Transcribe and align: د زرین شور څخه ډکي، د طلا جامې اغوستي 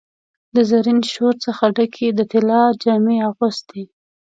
د 0.55 0.57
زرین 0.69 0.99
شور 1.11 1.33
څخه 1.45 1.63
ډکي، 1.75 2.07
د 2.13 2.19
طلا 2.31 2.63
جامې 2.83 3.17
اغوستي 3.29 3.83